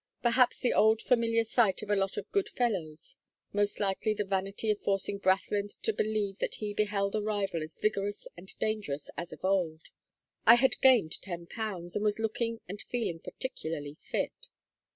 [0.23, 3.17] Perhaps the old familiar sight of a lot of good fellows;
[3.53, 7.77] most likely the vanity of forcing Brathland to believe that he beheld a rival as
[7.77, 9.81] vigorous and dangerous as of old
[10.43, 14.47] I had gained ten pounds and was looking and feeling particularly fit.